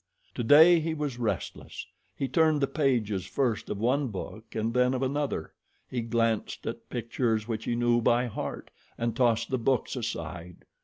Today 0.33 0.79
he 0.79 0.95
was 0.95 1.19
restless. 1.19 1.85
He 2.15 2.27
turned 2.27 2.59
the 2.59 2.65
pages 2.65 3.27
first 3.27 3.69
of 3.69 3.77
one 3.77 4.07
book 4.07 4.55
and 4.55 4.73
then 4.73 4.95
of 4.95 5.03
another. 5.03 5.53
He 5.87 6.01
glanced 6.01 6.65
at 6.65 6.89
pictures 6.89 7.47
which 7.47 7.65
he 7.65 7.75
knew 7.75 8.01
by 8.01 8.25
heart, 8.25 8.71
and 8.97 9.15
tossed 9.15 9.51
the 9.51 9.59
books 9.59 9.95
aside. 9.95 10.65